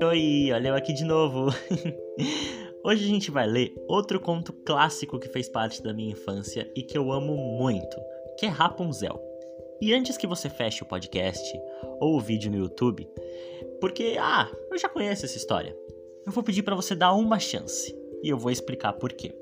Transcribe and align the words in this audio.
Oi, 0.00 0.52
olha 0.52 0.68
eu 0.68 0.74
aqui 0.76 0.92
de 0.92 1.02
novo. 1.02 1.48
Hoje 2.84 3.04
a 3.04 3.08
gente 3.08 3.32
vai 3.32 3.48
ler 3.48 3.74
outro 3.88 4.20
conto 4.20 4.52
clássico 4.52 5.18
que 5.18 5.28
fez 5.28 5.48
parte 5.48 5.82
da 5.82 5.92
minha 5.92 6.12
infância 6.12 6.70
e 6.76 6.82
que 6.82 6.96
eu 6.96 7.10
amo 7.10 7.36
muito, 7.36 7.96
que 8.38 8.46
é 8.46 8.48
Rapunzel. 8.48 9.20
E 9.80 9.92
antes 9.92 10.16
que 10.16 10.26
você 10.26 10.48
feche 10.48 10.84
o 10.84 10.86
podcast 10.86 11.42
ou 12.00 12.16
o 12.16 12.20
vídeo 12.20 12.48
no 12.48 12.58
YouTube, 12.58 13.08
porque 13.80 14.16
ah, 14.20 14.48
eu 14.70 14.78
já 14.78 14.88
conheço 14.88 15.24
essa 15.24 15.36
história, 15.36 15.76
eu 16.24 16.30
vou 16.30 16.44
pedir 16.44 16.62
para 16.62 16.76
você 16.76 16.94
dar 16.94 17.12
uma 17.14 17.40
chance 17.40 17.92
e 18.22 18.28
eu 18.28 18.38
vou 18.38 18.52
explicar 18.52 18.92
por 18.92 19.12
quê. 19.12 19.34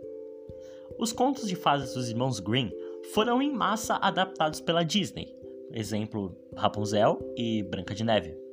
Os 0.99 1.13
contos 1.13 1.47
de 1.47 1.55
fadas 1.55 1.93
dos 1.93 2.09
irmãos 2.09 2.41
Grimm 2.41 2.71
foram 3.13 3.43
em 3.43 3.53
massa 3.53 3.97
adaptados 3.97 4.63
pela 4.63 4.83
Disney, 4.83 5.37
exemplo 5.75 6.35
Rapunzel 6.57 7.19
e 7.37 7.63
Branca 7.63 7.95
de 7.95 8.03
Neve. 8.03 8.46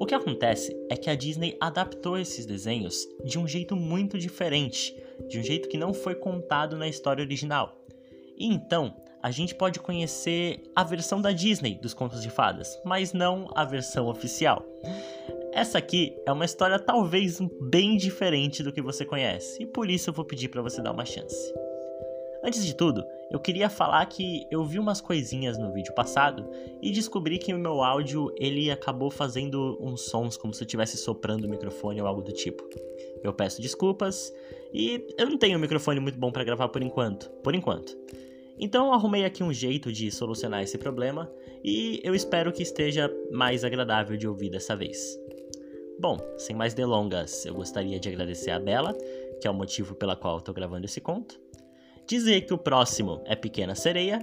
O 0.00 0.06
que 0.06 0.14
acontece 0.14 0.76
é 0.88 0.96
que 0.96 1.10
a 1.10 1.14
Disney 1.14 1.56
adaptou 1.60 2.18
esses 2.18 2.46
desenhos 2.46 3.06
de 3.24 3.38
um 3.38 3.46
jeito 3.46 3.74
muito 3.74 4.18
diferente, 4.18 4.96
de 5.28 5.38
um 5.38 5.42
jeito 5.42 5.68
que 5.68 5.76
não 5.76 5.92
foi 5.92 6.14
contado 6.14 6.76
na 6.76 6.86
história 6.86 7.22
original. 7.22 7.84
E 8.36 8.46
então, 8.46 8.94
a 9.20 9.30
gente 9.32 9.54
pode 9.54 9.80
conhecer 9.80 10.62
a 10.74 10.84
versão 10.84 11.20
da 11.20 11.32
Disney 11.32 11.74
dos 11.74 11.94
contos 11.94 12.22
de 12.22 12.30
fadas, 12.30 12.80
mas 12.84 13.12
não 13.12 13.50
a 13.54 13.64
versão 13.64 14.06
oficial. 14.06 14.64
Essa 15.52 15.78
aqui 15.78 16.16
é 16.24 16.32
uma 16.32 16.44
história 16.44 16.78
talvez 16.78 17.40
bem 17.62 17.96
diferente 17.96 18.62
do 18.62 18.72
que 18.72 18.80
você 18.80 19.04
conhece, 19.04 19.62
e 19.62 19.66
por 19.66 19.90
isso 19.90 20.10
eu 20.10 20.14
vou 20.14 20.24
pedir 20.24 20.48
para 20.48 20.62
você 20.62 20.80
dar 20.80 20.92
uma 20.92 21.04
chance. 21.04 21.52
Antes 22.48 22.64
de 22.64 22.74
tudo, 22.74 23.04
eu 23.30 23.38
queria 23.38 23.68
falar 23.68 24.06
que 24.06 24.46
eu 24.50 24.64
vi 24.64 24.78
umas 24.78 25.02
coisinhas 25.02 25.58
no 25.58 25.70
vídeo 25.70 25.92
passado 25.92 26.48
e 26.80 26.90
descobri 26.90 27.36
que 27.36 27.52
o 27.52 27.58
meu 27.58 27.82
áudio 27.82 28.34
ele 28.38 28.70
acabou 28.70 29.10
fazendo 29.10 29.76
uns 29.78 30.06
sons 30.08 30.34
como 30.34 30.54
se 30.54 30.62
eu 30.62 30.64
estivesse 30.64 30.96
soprando 30.96 31.44
o 31.44 31.50
microfone 31.50 32.00
ou 32.00 32.06
algo 32.06 32.22
do 32.22 32.32
tipo. 32.32 32.66
Eu 33.22 33.34
peço 33.34 33.60
desculpas 33.60 34.32
e 34.72 35.06
eu 35.18 35.28
não 35.28 35.36
tenho 35.36 35.58
um 35.58 35.60
microfone 35.60 36.00
muito 36.00 36.18
bom 36.18 36.32
para 36.32 36.42
gravar 36.42 36.70
por 36.70 36.82
enquanto, 36.82 37.28
por 37.44 37.54
enquanto. 37.54 37.94
Então 38.58 38.86
eu 38.86 38.92
arrumei 38.94 39.26
aqui 39.26 39.42
um 39.42 39.52
jeito 39.52 39.92
de 39.92 40.10
solucionar 40.10 40.62
esse 40.62 40.78
problema 40.78 41.30
e 41.62 42.00
eu 42.02 42.14
espero 42.14 42.50
que 42.50 42.62
esteja 42.62 43.14
mais 43.30 43.62
agradável 43.62 44.16
de 44.16 44.26
ouvir 44.26 44.48
dessa 44.48 44.74
vez. 44.74 45.20
Bom, 46.00 46.16
sem 46.38 46.56
mais 46.56 46.72
delongas, 46.72 47.44
eu 47.44 47.52
gostaria 47.52 48.00
de 48.00 48.08
agradecer 48.08 48.52
a 48.52 48.58
Bela, 48.58 48.96
que 49.38 49.46
é 49.46 49.50
o 49.50 49.54
motivo 49.54 49.94
pela 49.94 50.16
qual 50.16 50.38
estou 50.38 50.54
gravando 50.54 50.86
esse 50.86 51.02
conto 51.02 51.38
dizer 52.08 52.40
que 52.46 52.54
o 52.54 52.58
próximo 52.58 53.22
é 53.26 53.36
Pequena 53.36 53.74
Sereia, 53.74 54.18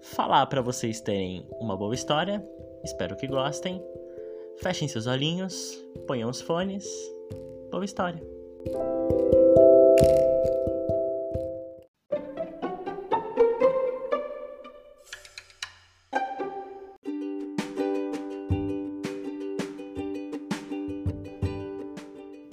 falar 0.00 0.46
para 0.46 0.62
vocês 0.62 1.00
terem 1.00 1.44
uma 1.58 1.76
boa 1.76 1.92
história, 1.92 2.40
espero 2.84 3.16
que 3.16 3.26
gostem. 3.26 3.82
Fechem 4.58 4.86
seus 4.86 5.08
olhinhos, 5.08 5.76
ponham 6.06 6.30
os 6.30 6.40
fones. 6.40 6.86
Boa 7.68 7.84
história. 7.84 8.22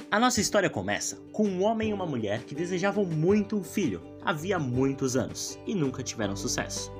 A 0.09 0.19
nossa 0.19 0.41
história 0.41 0.69
começa 0.69 1.17
com 1.31 1.43
um 1.43 1.63
homem 1.63 1.91
e 1.91 1.93
uma 1.93 2.07
mulher 2.07 2.41
que 2.41 2.55
desejavam 2.55 3.05
muito 3.05 3.55
um 3.55 3.63
filho 3.63 4.16
havia 4.27 4.59
muitos 4.59 5.15
anos 5.15 5.57
e 5.65 5.73
nunca 5.73 6.03
tiveram 6.03 6.35
sucesso. 6.35 6.91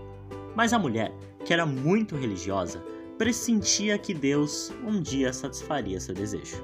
Mas 0.56 0.72
a 0.72 0.80
mulher, 0.80 1.14
que 1.44 1.52
era 1.52 1.66
muito 1.66 2.16
religiosa, 2.16 2.82
pressentia 3.18 3.98
que 3.98 4.14
Deus 4.14 4.72
um 4.86 5.02
dia 5.02 5.34
satisfaria 5.34 6.00
seu 6.00 6.16
desejo. 6.16 6.64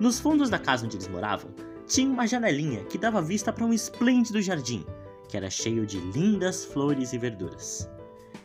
Nos 0.00 0.18
fundos 0.18 0.48
da 0.48 0.58
casa 0.58 0.86
onde 0.86 0.96
eles 0.96 1.08
moravam, 1.08 1.50
tinha 1.86 2.10
uma 2.10 2.26
janelinha 2.26 2.84
que 2.84 2.96
dava 2.96 3.20
vista 3.20 3.52
para 3.52 3.66
um 3.66 3.72
esplêndido 3.72 4.40
jardim, 4.40 4.82
que 5.28 5.36
era 5.36 5.50
cheio 5.50 5.84
de 5.84 5.98
lindas 5.98 6.64
flores 6.64 7.12
e 7.12 7.18
verduras. 7.18 7.86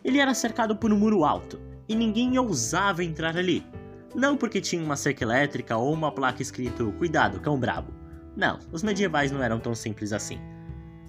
Ele 0.03 0.19
era 0.19 0.33
cercado 0.33 0.75
por 0.75 0.91
um 0.91 0.99
muro 0.99 1.23
alto 1.23 1.57
e 1.87 1.95
ninguém 1.95 2.37
ousava 2.37 3.05
entrar 3.05 3.37
ali, 3.37 3.65
não 4.13 4.35
porque 4.35 4.59
tinha 4.59 4.83
uma 4.83 4.97
cerca 4.97 5.23
elétrica 5.23 5.77
ou 5.77 5.93
uma 5.93 6.11
placa 6.11 6.41
escrito 6.41 6.91
Cuidado, 6.97 7.39
cão 7.39 7.57
brabo. 7.57 7.93
Não, 8.35 8.59
os 8.73 8.83
medievais 8.83 9.31
não 9.31 9.41
eram 9.41 9.61
tão 9.61 9.73
simples 9.73 10.11
assim. 10.11 10.37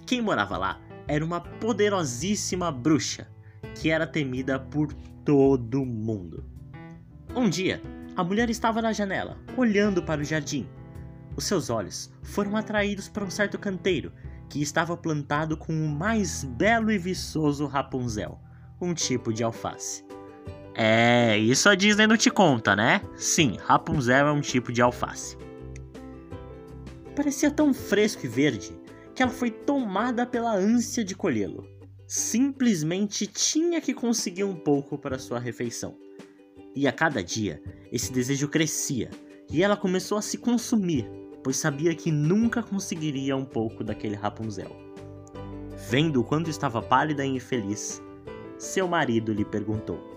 Quem 0.05 0.21
morava 0.21 0.57
lá 0.57 0.79
era 1.07 1.23
uma 1.23 1.39
poderosíssima 1.39 2.71
bruxa, 2.71 3.27
que 3.75 3.89
era 3.89 4.05
temida 4.05 4.59
por 4.59 4.93
todo 5.25 5.85
mundo. 5.85 6.43
Um 7.35 7.49
dia, 7.49 7.81
a 8.15 8.23
mulher 8.23 8.49
estava 8.49 8.81
na 8.81 8.91
janela, 8.91 9.37
olhando 9.57 10.03
para 10.03 10.21
o 10.21 10.25
jardim. 10.25 10.67
Os 11.35 11.45
seus 11.45 11.69
olhos 11.69 12.13
foram 12.21 12.55
atraídos 12.55 13.09
para 13.09 13.23
um 13.23 13.29
certo 13.29 13.57
canteiro 13.57 14.11
que 14.49 14.61
estava 14.61 14.95
plantado 14.95 15.57
com 15.57 15.73
o 15.73 15.89
mais 15.89 16.43
belo 16.43 16.91
e 16.91 16.97
viçoso 16.97 17.65
Rapunzel, 17.65 18.39
um 18.79 18.93
tipo 18.93 19.33
de 19.33 19.43
alface. 19.43 20.05
É, 20.75 21.37
isso 21.37 21.69
a 21.69 21.75
Disney 21.75 22.07
não 22.07 22.17
te 22.17 22.29
conta, 22.29 22.75
né? 22.75 23.01
Sim, 23.15 23.57
Rapunzel 23.65 24.27
é 24.27 24.31
um 24.31 24.41
tipo 24.41 24.71
de 24.71 24.81
alface. 24.81 25.37
Parecia 27.15 27.49
tão 27.49 27.73
fresco 27.73 28.25
e 28.25 28.29
verde 28.29 28.82
que 29.13 29.21
ela 29.21 29.31
foi 29.31 29.51
tomada 29.51 30.25
pela 30.25 30.55
ânsia 30.55 31.03
de 31.03 31.15
colhê-lo. 31.15 31.67
Simplesmente 32.07 33.27
tinha 33.27 33.79
que 33.79 33.93
conseguir 33.93 34.43
um 34.43 34.55
pouco 34.55 34.97
para 34.97 35.19
sua 35.19 35.39
refeição. 35.39 35.95
E 36.75 36.87
a 36.87 36.91
cada 36.91 37.23
dia, 37.23 37.61
esse 37.91 38.11
desejo 38.11 38.47
crescia 38.47 39.09
e 39.51 39.63
ela 39.63 39.77
começou 39.77 40.17
a 40.17 40.21
se 40.21 40.37
consumir, 40.37 41.09
pois 41.43 41.57
sabia 41.57 41.95
que 41.95 42.11
nunca 42.11 42.63
conseguiria 42.63 43.35
um 43.35 43.45
pouco 43.45 43.83
daquele 43.83 44.15
Rapunzel. 44.15 44.75
Vendo 45.89 46.21
o 46.21 46.23
quanto 46.23 46.49
estava 46.49 46.81
pálida 46.81 47.25
e 47.25 47.35
infeliz, 47.35 48.01
seu 48.57 48.87
marido 48.87 49.33
lhe 49.33 49.45
perguntou: 49.45 50.13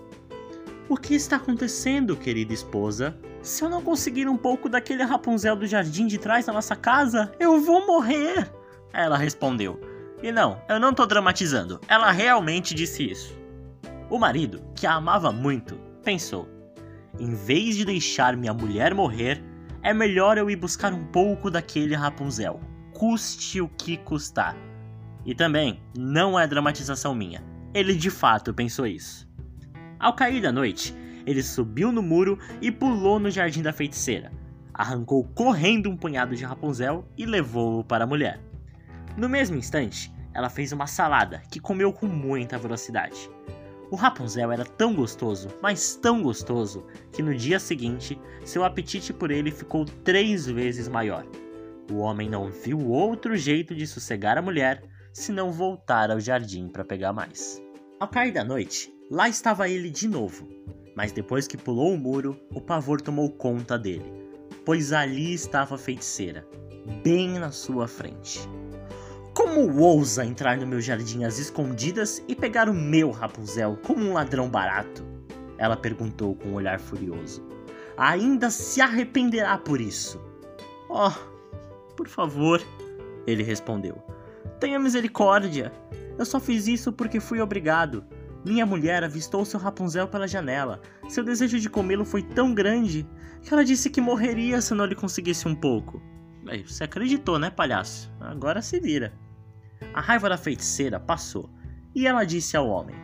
o 0.89 0.95
que 0.95 1.15
está 1.15 1.35
acontecendo, 1.35 2.15
querida 2.15 2.53
esposa? 2.53 3.17
Se 3.41 3.61
eu 3.61 3.69
não 3.69 3.81
conseguir 3.81 4.29
um 4.29 4.37
pouco 4.37 4.69
daquele 4.69 5.03
Rapunzel 5.03 5.55
do 5.57 5.67
jardim 5.67 6.07
de 6.07 6.17
trás 6.17 6.45
da 6.45 6.53
nossa 6.53 6.77
casa, 6.77 7.29
eu 7.39 7.59
vou 7.59 7.85
morrer! 7.85 8.49
Ela 8.93 9.17
respondeu. 9.17 9.79
E 10.21 10.31
não, 10.31 10.61
eu 10.67 10.79
não 10.79 10.93
tô 10.93 11.05
dramatizando. 11.05 11.79
Ela 11.87 12.11
realmente 12.11 12.73
disse 12.73 13.09
isso. 13.09 13.37
O 14.09 14.17
marido, 14.17 14.63
que 14.75 14.87
a 14.87 14.93
amava 14.93 15.31
muito, 15.31 15.75
pensou: 16.03 16.47
em 17.19 17.33
vez 17.33 17.75
de 17.75 17.85
deixar 17.85 18.35
minha 18.35 18.53
mulher 18.53 18.93
morrer, 18.93 19.43
é 19.83 19.93
melhor 19.93 20.37
eu 20.37 20.49
ir 20.49 20.55
buscar 20.55 20.93
um 20.93 21.05
pouco 21.05 21.51
daquele 21.51 21.95
Rapunzel, 21.95 22.59
custe 22.93 23.61
o 23.61 23.67
que 23.67 23.97
custar. 23.97 24.55
E 25.25 25.35
também, 25.35 25.81
não 25.97 26.39
é 26.39 26.47
dramatização 26.47 27.13
minha. 27.13 27.43
Ele 27.73 27.93
de 27.93 28.09
fato 28.09 28.53
pensou 28.53 28.87
isso. 28.87 29.27
Ao 29.99 30.13
cair 30.13 30.41
da 30.41 30.51
noite, 30.51 30.95
ele 31.25 31.43
subiu 31.43 31.91
no 31.91 32.01
muro 32.01 32.39
e 32.61 32.71
pulou 32.71 33.19
no 33.19 33.29
jardim 33.29 33.61
da 33.61 33.73
feiticeira. 33.73 34.31
Arrancou 34.73 35.23
correndo 35.35 35.89
um 35.89 35.97
punhado 35.97 36.35
de 36.35 36.45
Rapunzel 36.45 37.05
e 37.17 37.25
levou-o 37.25 37.83
para 37.83 38.05
a 38.05 38.07
mulher. 38.07 38.39
No 39.17 39.27
mesmo 39.27 39.57
instante, 39.57 40.13
ela 40.33 40.49
fez 40.49 40.71
uma 40.71 40.87
salada 40.87 41.41
que 41.51 41.59
comeu 41.59 41.91
com 41.91 42.05
muita 42.05 42.57
velocidade. 42.57 43.29
O 43.91 43.95
Rapunzel 43.95 44.51
era 44.51 44.63
tão 44.63 44.93
gostoso, 44.93 45.49
mas 45.61 45.95
tão 45.95 46.21
gostoso, 46.21 46.85
que 47.11 47.23
no 47.23 47.35
dia 47.35 47.59
seguinte 47.59 48.19
seu 48.45 48.63
apetite 48.63 49.11
por 49.11 49.31
ele 49.31 49.49
ficou 49.51 49.83
três 49.83 50.45
vezes 50.45 50.87
maior. 50.87 51.25
O 51.91 51.97
homem 51.97 52.29
não 52.29 52.49
viu 52.49 52.79
outro 52.87 53.35
jeito 53.35 53.73
de 53.73 53.87
sossegar 53.87 54.37
a 54.37 54.41
mulher 54.41 54.83
senão 55.11 55.51
voltar 55.51 56.11
ao 56.11 56.19
jardim 56.19 56.67
para 56.69 56.85
pegar 56.85 57.11
mais. 57.11 57.61
Ao 57.99 58.07
cair 58.07 58.31
da 58.31 58.43
noite, 58.43 58.95
Lá 59.09 59.29
estava 59.29 59.69
ele 59.69 59.89
de 59.89 60.05
novo, 60.05 60.45
mas 60.93 61.13
depois 61.13 61.47
que 61.47 61.55
pulou 61.55 61.93
o 61.93 61.97
muro, 61.97 62.37
o 62.53 62.59
pavor 62.59 62.99
tomou 62.99 63.31
conta 63.31 63.79
dele, 63.79 64.11
pois 64.65 64.91
ali 64.91 65.33
estava 65.33 65.75
a 65.75 65.77
feiticeira, 65.77 66.45
bem 67.05 67.39
na 67.39 67.49
sua 67.49 67.87
frente. 67.87 68.41
Como 69.57 69.81
ousa 69.81 70.23
entrar 70.23 70.55
no 70.55 70.67
meu 70.67 70.79
jardim 70.79 71.23
às 71.23 71.39
escondidas 71.39 72.23
e 72.27 72.35
pegar 72.35 72.69
o 72.69 72.73
meu 72.75 73.09
Rapunzel 73.09 73.75
como 73.81 74.05
um 74.05 74.13
ladrão 74.13 74.47
barato? 74.47 75.03
Ela 75.57 75.75
perguntou 75.75 76.35
com 76.35 76.49
um 76.49 76.53
olhar 76.53 76.79
furioso. 76.79 77.43
Ainda 77.97 78.51
se 78.51 78.79
arrependerá 78.81 79.57
por 79.57 79.81
isso. 79.81 80.21
Oh, 80.87 81.11
por 81.95 82.07
favor, 82.07 82.61
ele 83.25 83.41
respondeu. 83.41 83.97
Tenha 84.59 84.77
misericórdia. 84.77 85.73
Eu 86.19 86.25
só 86.27 86.39
fiz 86.39 86.67
isso 86.67 86.93
porque 86.93 87.19
fui 87.19 87.41
obrigado. 87.41 88.05
Minha 88.45 88.63
mulher 88.63 89.03
avistou 89.03 89.43
seu 89.43 89.59
Rapunzel 89.59 90.07
pela 90.07 90.27
janela. 90.27 90.81
Seu 91.09 91.23
desejo 91.23 91.59
de 91.59 91.67
comê-lo 91.67 92.05
foi 92.05 92.21
tão 92.21 92.53
grande 92.53 93.09
que 93.41 93.51
ela 93.51 93.65
disse 93.65 93.89
que 93.89 93.99
morreria 93.99 94.61
se 94.61 94.75
não 94.75 94.85
lhe 94.85 94.93
conseguisse 94.93 95.47
um 95.47 95.55
pouco. 95.55 95.99
Bem, 96.43 96.63
você 96.63 96.83
acreditou, 96.83 97.39
né, 97.39 97.49
palhaço? 97.49 98.13
Agora 98.19 98.61
se 98.61 98.79
vira. 98.79 99.11
A 99.93 100.01
raiva 100.01 100.29
da 100.29 100.37
feiticeira 100.37 100.99
passou 100.99 101.49
e 101.93 102.05
ela 102.07 102.23
disse 102.23 102.55
ao 102.55 102.67
homem: 102.67 102.95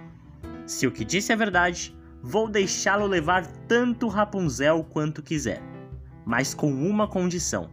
Se 0.65 0.85
o 0.87 0.91
que 0.91 1.03
disse 1.03 1.31
é 1.31 1.35
verdade, 1.35 1.95
vou 2.21 2.47
deixá-lo 2.47 3.05
levar 3.05 3.45
tanto 3.67 4.07
Rapunzel 4.07 4.83
quanto 4.85 5.21
quiser. 5.21 5.61
mas 6.25 6.53
com 6.53 6.71
uma 6.71 7.07
condição: 7.07 7.69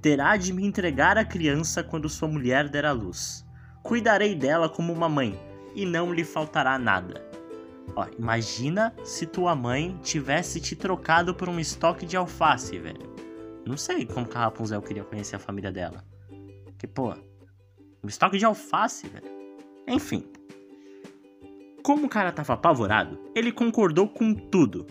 terá 0.00 0.36
de 0.36 0.52
me 0.52 0.66
entregar 0.66 1.16
a 1.16 1.24
criança 1.24 1.82
quando 1.82 2.08
sua 2.08 2.28
mulher 2.28 2.68
der 2.68 2.84
à 2.84 2.92
luz. 2.92 3.46
Cuidarei 3.82 4.34
dela 4.34 4.68
como 4.68 4.92
uma 4.92 5.08
mãe 5.08 5.38
e 5.74 5.84
não 5.84 6.12
lhe 6.12 6.24
faltará 6.24 6.78
nada. 6.78 7.22
Ó, 7.94 8.06
imagina 8.18 8.94
se 9.04 9.26
tua 9.26 9.54
mãe 9.54 9.98
tivesse 10.02 10.60
te 10.60 10.74
trocado 10.74 11.34
por 11.34 11.48
um 11.48 11.60
estoque 11.60 12.06
de 12.06 12.16
alface, 12.16 12.78
velho. 12.78 13.14
Não 13.66 13.76
sei 13.76 14.06
como 14.06 14.26
que 14.26 14.36
a 14.36 14.40
Rapunzel 14.40 14.82
queria 14.82 15.04
conhecer 15.04 15.36
a 15.36 15.38
família 15.38 15.70
dela. 15.70 16.04
Que, 16.78 16.86
pô, 16.86 17.14
um 18.04 18.08
estoque 18.08 18.36
de 18.36 18.44
alface, 18.44 19.08
velho. 19.08 19.24
Enfim. 19.88 20.24
Como 21.82 22.06
o 22.06 22.08
cara 22.08 22.30
tava 22.30 22.52
apavorado, 22.52 23.18
ele 23.34 23.50
concordou 23.50 24.06
com 24.06 24.34
tudo. 24.34 24.86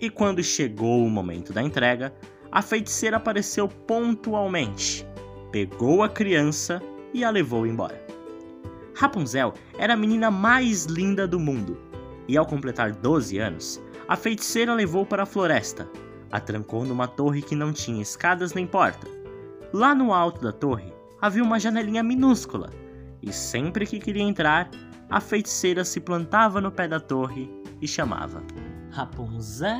E 0.00 0.08
quando 0.08 0.42
chegou 0.42 1.04
o 1.04 1.10
momento 1.10 1.52
da 1.52 1.60
entrega, 1.62 2.14
a 2.52 2.62
feiticeira 2.62 3.16
apareceu 3.16 3.66
pontualmente, 3.66 5.04
pegou 5.50 6.02
a 6.02 6.08
criança 6.08 6.80
e 7.12 7.24
a 7.24 7.30
levou 7.30 7.66
embora. 7.66 8.00
Rapunzel 8.94 9.52
era 9.78 9.94
a 9.94 9.96
menina 9.96 10.30
mais 10.30 10.84
linda 10.84 11.26
do 11.26 11.40
mundo, 11.40 11.78
e 12.28 12.36
ao 12.36 12.46
completar 12.46 12.92
12 12.92 13.38
anos, 13.38 13.80
a 14.06 14.16
feiticeira 14.16 14.72
levou 14.72 15.04
para 15.04 15.24
a 15.24 15.26
floresta, 15.26 15.88
a 16.30 16.38
trancou 16.38 16.84
numa 16.84 17.08
torre 17.08 17.42
que 17.42 17.56
não 17.56 17.72
tinha 17.72 18.02
escadas 18.02 18.54
nem 18.54 18.66
porta. 18.66 19.08
Lá 19.72 19.94
no 19.94 20.12
alto 20.12 20.40
da 20.40 20.52
torre 20.52 20.95
havia 21.26 21.42
uma 21.42 21.58
janelinha 21.58 22.04
minúscula, 22.04 22.70
e 23.20 23.32
sempre 23.32 23.84
que 23.84 23.98
queria 23.98 24.22
entrar, 24.22 24.70
a 25.10 25.20
feiticeira 25.20 25.84
se 25.84 26.00
plantava 26.00 26.60
no 26.60 26.70
pé 26.70 26.86
da 26.86 27.00
torre 27.00 27.50
e 27.80 27.88
chamava: 27.88 28.42
Rapunzel, 28.90 29.74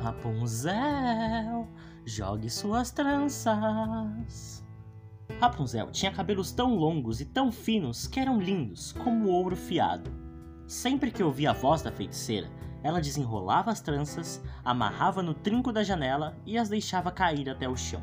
Rapunzel, 0.00 1.68
jogue 2.04 2.48
suas 2.48 2.90
tranças. 2.90 4.64
Rapunzel 5.38 5.90
tinha 5.90 6.10
cabelos 6.12 6.50
tão 6.50 6.74
longos 6.74 7.20
e 7.20 7.26
tão 7.26 7.52
finos 7.52 8.06
que 8.06 8.18
eram 8.18 8.40
lindos 8.40 8.92
como 8.92 9.28
ouro 9.28 9.54
fiado. 9.54 10.10
Sempre 10.66 11.10
que 11.10 11.22
ouvia 11.22 11.50
a 11.50 11.54
voz 11.54 11.82
da 11.82 11.92
feiticeira, 11.92 12.50
ela 12.82 13.00
desenrolava 13.00 13.70
as 13.70 13.82
tranças, 13.82 14.42
amarrava 14.64 15.22
no 15.22 15.34
trinco 15.34 15.70
da 15.70 15.82
janela 15.82 16.38
e 16.46 16.56
as 16.56 16.70
deixava 16.70 17.10
cair 17.10 17.50
até 17.50 17.68
o 17.68 17.76
chão. 17.76 18.02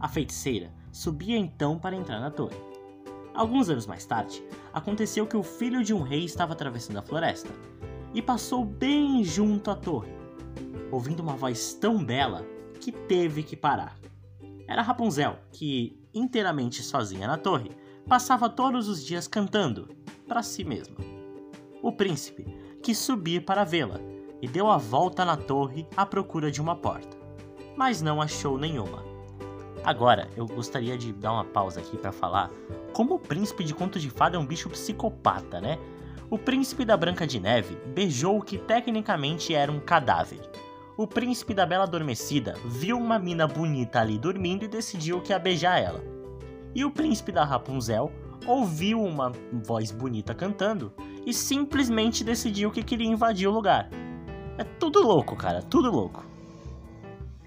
A 0.00 0.08
feiticeira 0.08 0.72
subia 0.92 1.36
então 1.36 1.78
para 1.78 1.96
entrar 1.96 2.20
na 2.20 2.30
torre. 2.30 2.56
Alguns 3.34 3.68
anos 3.68 3.86
mais 3.86 4.04
tarde, 4.04 4.42
aconteceu 4.72 5.26
que 5.26 5.36
o 5.36 5.42
filho 5.42 5.84
de 5.84 5.94
um 5.94 6.02
rei 6.02 6.24
estava 6.24 6.52
atravessando 6.52 6.98
a 6.98 7.02
floresta 7.02 7.50
e 8.12 8.20
passou 8.20 8.64
bem 8.64 9.22
junto 9.22 9.70
à 9.70 9.76
torre, 9.76 10.12
ouvindo 10.90 11.20
uma 11.20 11.36
voz 11.36 11.74
tão 11.74 12.02
bela 12.04 12.44
que 12.80 12.90
teve 12.90 13.42
que 13.42 13.56
parar. 13.56 13.96
Era 14.66 14.82
Rapunzel, 14.82 15.38
que, 15.52 15.98
inteiramente 16.12 16.82
sozinha 16.82 17.26
na 17.26 17.38
torre, 17.38 17.70
passava 18.06 18.48
todos 18.48 18.88
os 18.88 19.04
dias 19.04 19.28
cantando 19.28 19.88
para 20.26 20.42
si 20.42 20.64
mesma. 20.64 20.96
O 21.82 21.92
príncipe 21.92 22.44
quis 22.82 22.98
subir 22.98 23.44
para 23.44 23.64
vê-la 23.64 24.00
e 24.42 24.48
deu 24.48 24.68
a 24.70 24.76
volta 24.76 25.24
na 25.24 25.36
torre 25.36 25.86
à 25.96 26.04
procura 26.04 26.50
de 26.50 26.60
uma 26.60 26.76
porta, 26.76 27.16
mas 27.76 28.02
não 28.02 28.20
achou 28.20 28.58
nenhuma. 28.58 29.07
Agora, 29.84 30.28
eu 30.36 30.46
gostaria 30.46 30.98
de 30.98 31.12
dar 31.12 31.32
uma 31.32 31.44
pausa 31.44 31.80
aqui 31.80 31.96
para 31.96 32.12
falar 32.12 32.50
como 32.92 33.14
o 33.14 33.18
príncipe 33.18 33.64
de 33.64 33.74
Conto 33.74 33.98
de 33.98 34.10
Fada 34.10 34.36
é 34.36 34.38
um 34.38 34.46
bicho 34.46 34.68
psicopata, 34.68 35.60
né? 35.60 35.78
O 36.30 36.36
príncipe 36.36 36.84
da 36.84 36.96
Branca 36.96 37.26
de 37.26 37.40
Neve 37.40 37.78
beijou 37.94 38.38
o 38.38 38.42
que 38.42 38.58
tecnicamente 38.58 39.54
era 39.54 39.72
um 39.72 39.80
cadáver. 39.80 40.40
O 40.96 41.06
príncipe 41.06 41.54
da 41.54 41.64
Bela 41.64 41.84
Adormecida 41.84 42.54
viu 42.64 42.98
uma 42.98 43.18
mina 43.18 43.46
bonita 43.46 44.00
ali 44.00 44.18
dormindo 44.18 44.64
e 44.64 44.68
decidiu 44.68 45.20
que 45.20 45.32
ia 45.32 45.38
beijar 45.38 45.80
ela. 45.80 46.02
E 46.74 46.84
o 46.84 46.90
príncipe 46.90 47.32
da 47.32 47.44
Rapunzel 47.44 48.12
ouviu 48.46 49.02
uma 49.02 49.32
voz 49.52 49.90
bonita 49.90 50.34
cantando 50.34 50.92
e 51.24 51.32
simplesmente 51.32 52.24
decidiu 52.24 52.70
que 52.70 52.82
queria 52.82 53.06
invadir 53.06 53.46
o 53.46 53.52
lugar. 53.52 53.88
É 54.58 54.64
tudo 54.64 55.00
louco, 55.00 55.36
cara, 55.36 55.62
tudo 55.62 55.90
louco. 55.90 56.24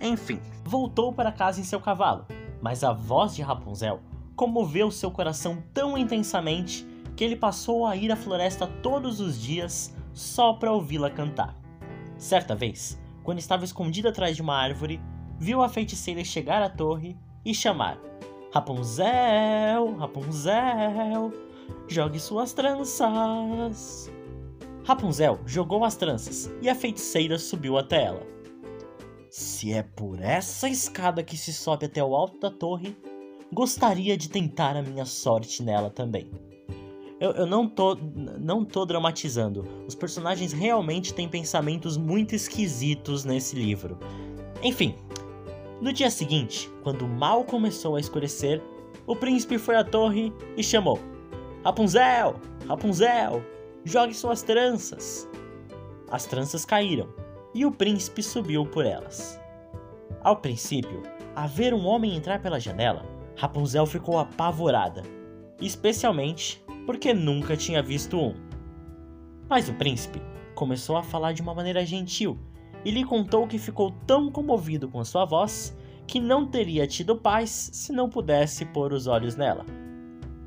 Enfim, 0.02 0.40
voltou 0.64 1.14
para 1.14 1.32
casa 1.32 1.62
em 1.62 1.64
seu 1.64 1.80
cavalo, 1.80 2.26
mas 2.60 2.84
a 2.84 2.92
voz 2.92 3.36
de 3.36 3.42
Rapunzel 3.42 4.00
comoveu 4.36 4.90
seu 4.90 5.12
coração 5.12 5.64
tão 5.74 5.96
intensamente 5.96 6.88
que 7.16 7.24
ele 7.24 7.36
passou 7.36 7.86
a 7.86 7.96
ir 7.96 8.12
à 8.12 8.16
floresta 8.16 8.66
todos 8.66 9.20
os 9.20 9.40
dias 9.40 9.96
só 10.14 10.54
para 10.54 10.72
ouvi-la 10.72 11.12
cantar. 11.12 11.56
Certa 12.18 12.56
vez, 12.56 13.00
quando 13.24 13.38
estava 13.38 13.64
escondido 13.64 14.08
atrás 14.08 14.36
de 14.36 14.42
uma 14.42 14.56
árvore, 14.56 15.00
viu 15.38 15.62
a 15.62 15.70
feiticeira 15.70 16.24
chegar 16.24 16.64
à 16.64 16.70
torre 16.70 17.16
e 17.46 17.54
chamar: 17.54 18.00
Rapunzel, 18.52 19.96
Rapunzel, 19.98 21.32
jogue 21.88 22.20
suas 22.20 22.54
tranças. 22.54 24.12
Rapunzel 24.84 25.40
jogou 25.46 25.86
as 25.86 25.96
tranças 25.96 26.52
e 26.62 26.70
a 26.70 26.76
feiticeira 26.76 27.38
subiu 27.38 27.78
até 27.78 28.06
ela. 28.06 28.41
Se 29.32 29.72
é 29.72 29.82
por 29.82 30.20
essa 30.20 30.68
escada 30.68 31.24
que 31.24 31.38
se 31.38 31.54
sobe 31.54 31.86
até 31.86 32.04
o 32.04 32.14
alto 32.14 32.38
da 32.38 32.52
torre, 32.52 32.98
gostaria 33.50 34.18
de 34.18 34.28
tentar 34.28 34.76
a 34.76 34.82
minha 34.82 35.06
sorte 35.06 35.64
nela 35.64 35.90
também. 35.90 36.30
Eu, 37.18 37.32
eu, 37.32 37.46
não, 37.46 37.66
tô, 37.66 37.96
não 37.96 38.66
tô 38.66 38.86
dramatizando. 38.86 39.66
Os 39.88 39.96
personagens 39.96 40.52
realmente 40.52 41.14
têm 41.14 41.30
pensamentos 41.30 41.96
muito 41.96 42.36
esquisitos 42.36 43.24
nesse 43.24 43.56
livro. 43.56 43.98
Enfim, 44.62 44.98
no 45.80 45.94
dia 45.94 46.12
seguinte, 46.12 46.70
quando 46.84 47.08
mal 47.08 47.46
começou 47.46 47.96
a 47.96 48.02
escurecer, 48.02 48.62
o 49.08 49.16
príncipe 49.16 49.58
foi 49.58 49.78
à 49.78 49.84
torre 49.86 50.34
e 50.58 50.64
chamou: 50.64 51.00
Rapunzel! 51.64 52.36
Rapunzel! 52.68 53.42
Jogue 53.86 54.14
suas 54.14 54.42
tranças! 54.42 55.26
As 56.10 56.26
tranças 56.26 56.66
caíram 56.66 57.21
e 57.54 57.66
o 57.66 57.72
príncipe 57.72 58.24
subiu 58.24 58.66
por 58.66 58.86
elas. 58.86 59.40
Ao 60.22 60.36
princípio, 60.38 61.04
a 61.36 61.48
ver 61.48 61.74
um 61.74 61.86
homem 61.86 62.16
entrar 62.16 62.42
pela 62.42 62.60
janela, 62.60 63.06
Rapunzel 63.36 63.86
ficou 63.86 64.20
apavorada, 64.20 65.04
especialmente 65.60 66.64
porque 66.86 67.14
nunca 67.14 67.56
tinha 67.58 67.82
visto 67.82 68.18
um. 68.18 68.34
Mas 69.50 69.70
o 69.70 69.74
príncipe 69.74 70.22
começou 70.56 70.98
a 70.98 71.04
falar 71.04 71.34
de 71.34 71.42
uma 71.42 71.54
maneira 71.54 71.86
gentil 71.86 72.38
e 72.84 72.92
lhe 72.92 73.04
contou 73.04 73.48
que 73.48 73.58
ficou 73.58 73.92
tão 74.06 74.32
comovido 74.32 74.90
com 74.90 75.04
sua 75.04 75.26
voz 75.26 75.76
que 76.08 76.20
não 76.20 76.46
teria 76.46 76.88
tido 76.88 77.16
paz 77.16 77.70
se 77.74 77.92
não 77.92 78.10
pudesse 78.10 78.66
pôr 78.66 78.92
os 78.94 79.08
olhos 79.08 79.36
nela. 79.36 79.66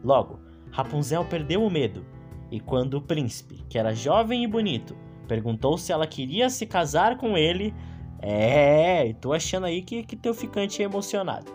Logo, 0.03 0.39
Rapunzel 0.71 1.25
perdeu 1.25 1.65
o 1.65 1.71
medo, 1.71 2.05
e 2.51 2.61
quando 2.61 2.95
o 2.95 3.03
príncipe, 3.03 3.65
que 3.69 3.79
era 3.79 3.95
jovem 3.95 4.45
e 4.45 4.47
bonito, 4.47 4.97
perguntou 5.25 5.77
se 5.77 5.93
ela 5.93 6.07
queria 6.07 6.49
se 6.51 6.67
casar 6.67 7.17
com 7.17 7.37
ele, 7.37 7.75
é, 8.21 9.13
tô 9.21 9.33
achando 9.33 9.67
aí 9.67 9.83
que, 9.83 10.03
que 10.03 10.17
teu 10.17 10.35
ficante 10.35 10.83
é 10.83 10.85
emocionado. 10.85 11.51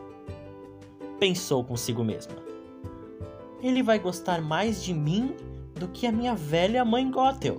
Pensou 1.20 1.64
consigo 1.64 2.04
mesma. 2.04 2.36
Ele 3.62 3.84
vai 3.84 4.00
gostar 4.00 4.42
mais 4.42 4.84
de 4.84 4.94
mim 4.94 5.36
do 5.76 5.88
que 5.88 6.08
a 6.08 6.12
minha 6.12 6.36
velha 6.36 6.86
mãe 6.86 7.10
Gothel. 7.10 7.58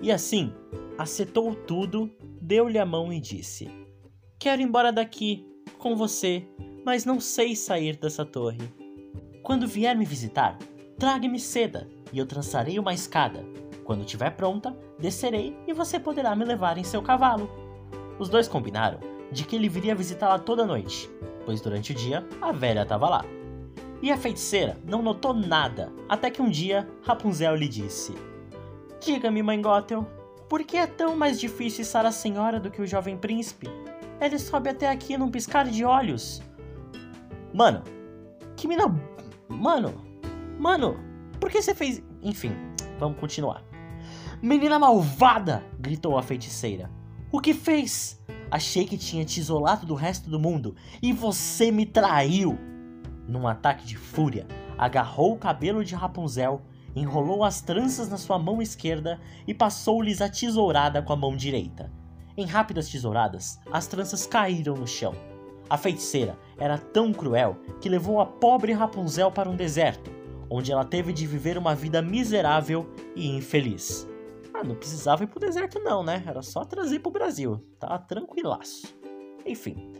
E 0.00 0.12
assim, 0.12 0.52
acertou 0.98 1.54
tudo 1.54 2.10
deu-lhe 2.46 2.78
a 2.78 2.86
mão 2.86 3.12
e 3.12 3.18
disse: 3.18 3.68
Quero 4.38 4.62
ir 4.62 4.64
embora 4.64 4.92
daqui, 4.92 5.44
com 5.78 5.96
você, 5.96 6.46
mas 6.84 7.04
não 7.04 7.18
sei 7.20 7.56
sair 7.56 7.96
dessa 7.96 8.24
torre. 8.24 8.60
Quando 9.42 9.66
vier 9.66 9.96
me 9.96 10.04
visitar, 10.04 10.56
traga-me 10.96 11.40
seda 11.40 11.88
e 12.12 12.18
eu 12.18 12.26
trançarei 12.26 12.78
uma 12.78 12.94
escada. 12.94 13.44
Quando 13.86 14.00
estiver 14.00 14.30
pronta, 14.30 14.76
descerei 14.98 15.56
e 15.64 15.72
você 15.72 16.00
poderá 16.00 16.34
me 16.34 16.44
levar 16.44 16.76
em 16.76 16.82
seu 16.82 17.00
cavalo. 17.00 17.48
Os 18.18 18.28
dois 18.28 18.48
combinaram 18.48 18.98
de 19.30 19.44
que 19.44 19.54
ele 19.54 19.68
viria 19.68 19.94
visitá-la 19.94 20.40
toda 20.40 20.66
noite, 20.66 21.08
pois 21.44 21.60
durante 21.60 21.92
o 21.92 21.94
dia 21.94 22.26
a 22.42 22.50
velha 22.50 22.82
estava 22.82 23.08
lá. 23.08 23.24
E 24.02 24.10
a 24.10 24.16
feiticeira 24.16 24.76
não 24.84 25.02
notou 25.02 25.32
nada, 25.32 25.92
até 26.08 26.30
que 26.30 26.42
um 26.42 26.50
dia 26.50 26.88
Rapunzel 27.02 27.54
lhe 27.54 27.68
disse: 27.68 28.12
Diga-me, 29.00 29.40
mãe 29.40 29.62
Gothel, 29.62 30.04
por 30.48 30.64
que 30.64 30.76
é 30.76 30.86
tão 30.88 31.16
mais 31.16 31.38
difícil 31.38 31.82
estar 31.82 32.04
a 32.04 32.10
senhora 32.10 32.58
do 32.58 32.72
que 32.72 32.82
o 32.82 32.86
jovem 32.86 33.16
príncipe? 33.16 33.68
Ele 34.20 34.38
sobe 34.38 34.68
até 34.68 34.90
aqui 34.90 35.16
num 35.16 35.30
piscar 35.30 35.64
de 35.64 35.84
olhos. 35.84 36.42
Mano, 37.54 37.84
que 38.56 38.66
mina. 38.66 38.84
Mano, 39.48 39.94
mano, 40.58 40.98
por 41.38 41.50
que 41.50 41.62
você 41.62 41.72
fez. 41.72 42.02
Enfim, 42.20 42.52
vamos 42.98 43.20
continuar. 43.20 43.62
Menina 44.46 44.78
malvada! 44.78 45.64
gritou 45.76 46.16
a 46.16 46.22
feiticeira. 46.22 46.88
O 47.32 47.40
que 47.40 47.52
fez? 47.52 48.24
Achei 48.48 48.84
que 48.84 48.96
tinha 48.96 49.24
te 49.24 49.40
isolado 49.40 49.84
do 49.84 49.96
resto 49.96 50.30
do 50.30 50.38
mundo 50.38 50.76
e 51.02 51.12
você 51.12 51.72
me 51.72 51.84
traiu! 51.84 52.56
Num 53.26 53.48
ataque 53.48 53.84
de 53.84 53.96
fúria, 53.96 54.46
agarrou 54.78 55.32
o 55.32 55.36
cabelo 55.36 55.84
de 55.84 55.96
Rapunzel 55.96 56.62
enrolou 56.94 57.42
as 57.42 57.60
tranças 57.60 58.08
na 58.08 58.16
sua 58.16 58.38
mão 58.38 58.62
esquerda 58.62 59.18
e 59.48 59.52
passou-lhes 59.52 60.22
a 60.22 60.28
tesourada 60.28 61.02
com 61.02 61.12
a 61.12 61.16
mão 61.16 61.36
direita. 61.36 61.90
Em 62.36 62.46
rápidas 62.46 62.88
tesouradas, 62.88 63.58
as 63.72 63.88
tranças 63.88 64.28
caíram 64.28 64.76
no 64.76 64.86
chão. 64.86 65.12
A 65.68 65.76
feiticeira 65.76 66.38
era 66.56 66.78
tão 66.78 67.12
cruel 67.12 67.56
que 67.80 67.88
levou 67.88 68.20
a 68.20 68.26
pobre 68.26 68.72
Rapunzel 68.72 69.32
para 69.32 69.50
um 69.50 69.56
deserto, 69.56 70.08
onde 70.48 70.70
ela 70.70 70.84
teve 70.84 71.12
de 71.12 71.26
viver 71.26 71.58
uma 71.58 71.74
vida 71.74 72.00
miserável 72.00 72.88
e 73.16 73.26
infeliz. 73.26 74.08
Ah, 74.58 74.64
não 74.64 74.74
precisava 74.74 75.22
ir 75.22 75.26
pro 75.26 75.38
deserto 75.38 75.78
não, 75.80 76.02
né? 76.02 76.24
Era 76.26 76.40
só 76.40 76.64
trazer 76.64 77.00
pro 77.00 77.10
Brasil. 77.10 77.62
Tá 77.78 77.98
tranquilaço. 77.98 78.86
Enfim. 79.44 79.92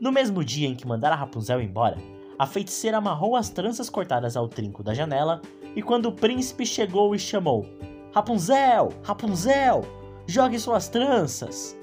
No 0.00 0.10
mesmo 0.10 0.42
dia 0.42 0.66
em 0.66 0.74
que 0.74 0.86
mandara 0.86 1.14
Rapunzel 1.14 1.60
embora, 1.60 1.98
a 2.38 2.46
feiticeira 2.46 2.96
amarrou 2.96 3.36
as 3.36 3.50
tranças 3.50 3.90
cortadas 3.90 4.38
ao 4.38 4.48
trinco 4.48 4.82
da 4.82 4.94
janela 4.94 5.42
e 5.76 5.82
quando 5.82 6.06
o 6.06 6.12
príncipe 6.12 6.64
chegou 6.64 7.14
e 7.14 7.18
chamou: 7.18 7.66
Rapunzel! 8.14 8.88
Rapunzel! 9.02 9.82
Jogue 10.26 10.58
suas 10.58 10.88
tranças! 10.88 11.76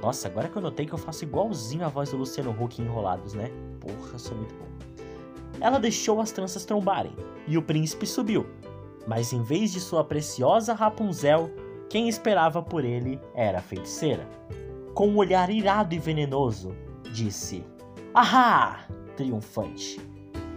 Nossa, 0.00 0.28
agora 0.28 0.48
que 0.48 0.56
eu 0.56 0.62
notei 0.62 0.86
que 0.86 0.92
eu 0.92 0.98
faço 0.98 1.24
igualzinho 1.24 1.84
a 1.84 1.88
voz 1.88 2.10
do 2.10 2.16
Luciano 2.16 2.52
Huck 2.52 2.80
em 2.80 2.84
Enrolados, 2.84 3.34
né? 3.34 3.50
Porra, 3.80 4.18
sou 4.18 4.36
muito 4.36 4.54
bom. 4.54 4.68
Ela 5.60 5.80
deixou 5.80 6.20
as 6.20 6.30
tranças 6.30 6.64
trombarem 6.64 7.12
e 7.48 7.58
o 7.58 7.62
príncipe 7.62 8.06
subiu. 8.06 8.46
Mas 9.10 9.32
em 9.32 9.42
vez 9.42 9.72
de 9.72 9.80
sua 9.80 10.04
preciosa 10.04 10.72
Rapunzel, 10.72 11.50
quem 11.88 12.08
esperava 12.08 12.62
por 12.62 12.84
ele 12.84 13.20
era 13.34 13.58
a 13.58 13.60
feiticeira. 13.60 14.24
Com 14.94 15.08
um 15.08 15.16
olhar 15.16 15.50
irado 15.50 15.96
e 15.96 15.98
venenoso, 15.98 16.76
disse: 17.12 17.64
Ahá! 18.14 18.84
triunfante. 19.16 20.00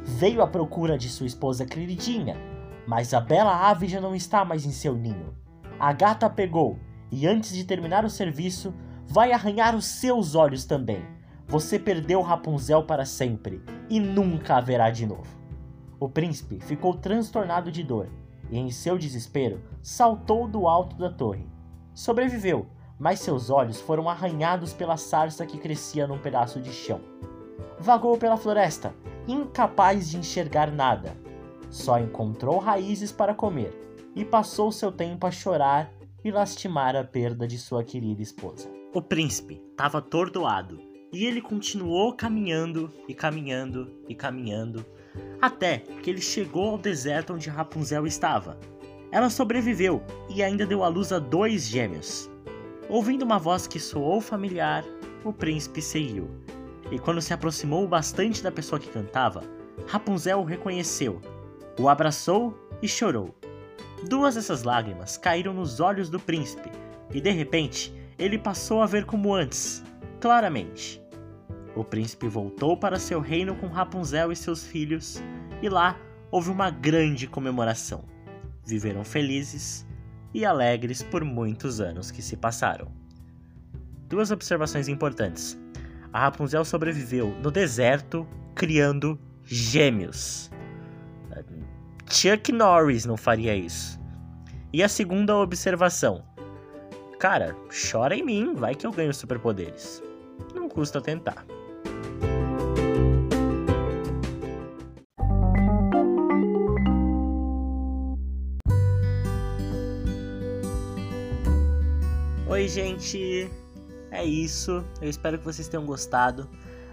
Veio 0.04 0.40
à 0.40 0.46
procura 0.46 1.00
de 1.00 1.10
sua 1.10 1.26
esposa 1.26 1.66
queridinha, 1.66 2.38
mas 2.86 3.12
a 3.12 3.20
bela 3.20 3.72
ave 3.72 3.88
já 3.88 4.00
não 4.00 4.14
está 4.14 4.46
mais 4.46 4.68
em 4.68 4.72
seu 4.72 4.94
ninho. 4.94 5.36
A 5.80 5.92
gata 5.92 6.30
pegou 6.30 6.78
e, 7.12 7.26
antes 7.26 7.56
de 7.56 7.64
terminar 7.64 8.06
o 8.06 8.10
serviço, 8.10 8.72
vai 9.08 9.32
arranhar 9.32 9.76
os 9.76 9.86
seus 9.86 10.36
olhos 10.36 10.64
também. 10.64 11.04
Você 11.48 11.80
perdeu 11.80 12.22
Rapunzel 12.22 12.84
para 12.84 13.04
sempre 13.04 13.64
e 13.90 14.00
nunca 14.00 14.58
haverá 14.58 14.92
de 14.92 15.08
novo. 15.08 15.42
O 16.00 16.08
príncipe 16.08 16.60
ficou 16.60 16.94
transtornado 16.94 17.72
de 17.72 17.82
dor 17.82 18.08
e, 18.54 18.60
em 18.60 18.70
seu 18.70 19.00
desespero, 19.00 19.60
saltou 19.82 20.48
do 20.48 20.68
alto 20.68 20.96
da 20.96 21.10
torre. 21.10 21.50
Sobreviveu, 21.92 22.68
mas 23.00 23.20
seus 23.20 23.50
olhos 23.50 23.82
foram 23.82 24.08
arranhados 24.08 24.74
pela 24.74 24.96
sarça 24.96 25.44
que 25.44 25.58
crescia 25.58 26.06
num 26.06 26.20
pedaço 26.20 26.62
de 26.62 26.72
chão. 26.72 27.02
Vagou 27.80 28.16
pela 28.16 28.38
floresta, 28.38 28.94
incapaz 29.28 30.12
de 30.12 30.18
enxergar 30.18 30.72
nada. 30.72 31.18
Só 31.72 32.00
encontrou 32.00 32.60
raízes 32.60 33.12
para 33.12 33.34
comer 33.34 33.76
e 34.16 34.24
passou 34.24 34.72
seu 34.72 34.92
tempo 34.92 35.26
a 35.26 35.32
chorar 35.32 35.92
e 36.24 36.30
lastimar 36.30 36.96
a 36.96 37.04
perda 37.04 37.48
de 37.48 37.58
sua 37.58 37.84
querida 37.84 38.22
esposa. 38.22 38.70
O 38.94 39.02
príncipe 39.02 39.64
estava 39.72 39.98
atordoado 39.98 40.80
e 41.12 41.26
ele 41.26 41.42
continuou 41.42 42.14
caminhando 42.14 42.94
e 43.08 43.16
caminhando 43.16 43.92
e 44.08 44.14
caminhando 44.14 44.86
até 45.42 45.80
que 46.02 46.10
ele 46.10 46.22
chegou 46.22 46.72
ao 46.72 46.78
deserto 46.78 47.34
onde 47.34 47.50
Rapunzel 47.50 48.08
estava. 48.08 48.58
Ela 49.12 49.30
sobreviveu 49.30 50.02
e 50.30 50.42
ainda 50.42 50.66
deu 50.66 50.84
à 50.84 50.88
luz 50.88 51.12
a 51.12 51.20
dois 51.20 51.68
gêmeos. 51.68 52.30
Ouvindo 52.90 53.24
uma 53.24 53.38
voz 53.38 53.68
que 53.68 53.80
soou 53.80 54.20
familiar, 54.22 54.84
o 55.24 55.32
príncipe 55.32 55.82
seguiu. 55.82 56.30
E 56.92 56.98
quando 56.98 57.22
se 57.22 57.34
aproximou 57.34 57.88
bastante 57.88 58.42
da 58.42 58.52
pessoa 58.52 58.80
que 58.80 58.90
cantava, 58.90 59.44
Rapunzel 59.88 60.40
o 60.40 60.44
reconheceu, 60.44 61.22
o 61.80 61.90
abraçou 61.90 62.58
e 62.82 62.88
chorou. 62.88 63.36
Duas 64.08 64.36
dessas 64.36 64.64
lágrimas 64.64 65.18
caíram 65.18 65.54
nos 65.54 65.80
olhos 65.80 66.10
do 66.10 66.20
príncipe, 66.20 66.70
e 67.14 67.22
de 67.22 67.32
repente 67.32 67.94
ele 68.18 68.38
passou 68.38 68.82
a 68.82 68.86
ver 68.86 69.06
como 69.06 69.34
antes, 69.34 69.84
claramente. 70.20 71.03
O 71.76 71.84
príncipe 71.84 72.28
voltou 72.28 72.78
para 72.78 73.00
seu 73.00 73.20
reino 73.20 73.56
com 73.56 73.68
Rapunzel 73.68 74.32
e 74.32 74.36
seus 74.36 74.64
filhos, 74.66 75.22
e 75.62 75.70
lá 75.70 75.98
houve 76.30 76.50
uma 76.50 76.70
grande 76.70 77.28
comemoração. 77.28 78.04
Viveram 78.66 79.04
felizes 79.04 79.86
e 80.34 80.46
alegres 80.46 81.02
por 81.02 81.24
muitos 81.24 81.82
anos 81.82 82.12
que 82.12 82.22
se 82.22 82.38
passaram. 82.38 82.92
Duas 84.08 84.32
observações 84.32 84.88
importantes. 84.88 85.60
A 86.12 86.22
Rapunzel 86.22 86.64
sobreviveu 86.64 87.30
no 87.42 87.50
deserto 87.50 88.28
criando 88.54 89.20
gêmeos. 89.44 90.52
Chuck 92.10 92.52
Norris 92.52 93.06
não 93.06 93.18
faria 93.18 93.56
isso. 93.56 94.00
E 94.72 94.84
a 94.84 94.88
segunda 94.88 95.36
observação: 95.36 96.24
Cara, 97.20 97.56
chora 97.92 98.16
em 98.16 98.24
mim, 98.24 98.54
vai 98.54 98.76
que 98.76 98.86
eu 98.86 98.92
ganho 98.92 99.14
superpoderes. 99.14 100.04
Não 100.54 100.70
custa 100.70 101.02
tentar. 101.02 101.46
Oi, 112.54 112.68
gente! 112.68 113.50
É 114.12 114.24
isso, 114.24 114.86
eu 115.02 115.10
espero 115.10 115.40
que 115.40 115.44
vocês 115.44 115.68
tenham 115.68 115.88
gostado. 115.88 116.48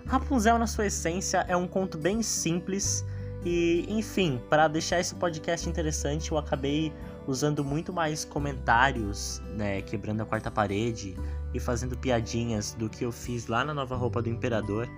Rapunzel, 0.06 0.58
na 0.58 0.66
sua 0.66 0.86
essência, 0.86 1.44
é 1.46 1.54
um 1.54 1.68
conto 1.68 1.98
bem 1.98 2.22
simples 2.22 3.04
e, 3.44 3.84
enfim, 3.86 4.40
para 4.48 4.68
deixar 4.68 5.00
esse 5.00 5.14
podcast 5.16 5.68
interessante, 5.68 6.32
eu 6.32 6.38
acabei 6.38 6.90
usando 7.26 7.62
muito 7.62 7.92
mais 7.92 8.24
comentários, 8.24 9.42
né, 9.54 9.82
quebrando 9.82 10.22
a 10.22 10.24
quarta 10.24 10.50
parede 10.50 11.14
e 11.52 11.60
fazendo 11.60 11.94
piadinhas 11.94 12.72
do 12.72 12.88
que 12.88 13.04
eu 13.04 13.12
fiz 13.12 13.46
lá 13.46 13.62
na 13.62 13.74
nova 13.74 13.96
roupa 13.96 14.22
do 14.22 14.30
imperador. 14.30 14.88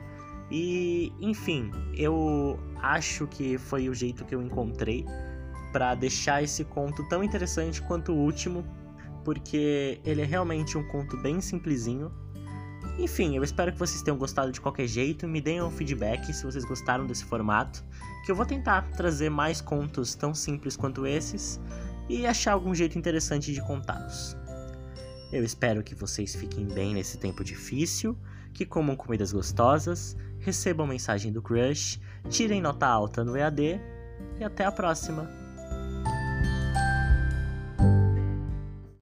E, 0.49 1.13
enfim, 1.21 1.73
eu 1.93 2.57
acho 2.81 3.27
que 3.27 3.59
foi 3.59 3.89
o 3.89 3.95
jeito 3.95 4.25
que 4.25 4.33
eu 4.33 4.41
encontrei 4.41 5.05
para 5.73 5.97
deixar 5.97 6.41
esse 6.41 6.65
conto 6.65 7.03
tão 7.09 7.25
interessante 7.25 7.83
quanto 7.83 8.13
o 8.13 8.17
último, 8.17 8.65
porque 9.25 10.01
ele 10.05 10.23
é 10.23 10.25
realmente 10.25 10.77
um 10.77 10.87
conto 10.89 11.17
bem 11.17 11.41
simplesinho, 11.41 12.13
enfim, 12.99 13.37
eu 13.37 13.43
espero 13.43 13.73
que 13.73 13.79
vocês 13.79 14.03
tenham 14.03 14.19
gostado 14.19 14.53
de 14.53 14.61
qualquer 14.61 14.87
jeito. 14.87 15.27
Me 15.27 15.41
deem 15.41 15.63
um 15.63 15.71
feedback 15.71 16.33
se 16.33 16.45
vocês 16.45 16.65
gostaram 16.65 17.07
desse 17.07 17.25
formato, 17.25 17.83
que 18.25 18.31
eu 18.31 18.37
vou 18.37 18.45
tentar 18.45 18.83
trazer 18.93 19.31
mais 19.31 19.61
contos 19.61 20.15
tão 20.15 20.35
simples 20.35 20.77
quanto 20.77 21.07
esses 21.07 21.61
e 22.09 22.27
achar 22.27 22.53
algum 22.53 22.75
jeito 22.75 22.99
interessante 22.99 23.53
de 23.53 23.63
contá-los. 23.63 24.37
Eu 25.33 25.43
espero 25.43 25.83
que 25.83 25.95
vocês 25.95 26.35
fiquem 26.35 26.67
bem 26.67 26.93
nesse 26.93 27.17
tempo 27.17 27.43
difícil, 27.43 28.17
que 28.53 28.67
comam 28.67 28.95
comidas 28.95 29.33
gostosas, 29.33 30.15
recebam 30.39 30.87
mensagem 30.87 31.33
do 31.33 31.41
crush, 31.41 31.99
tirem 32.29 32.61
nota 32.61 32.87
alta 32.87 33.25
no 33.25 33.37
EAD 33.37 33.81
e 34.39 34.45
até 34.45 34.67
a 34.67 34.73
próxima! 34.73 35.42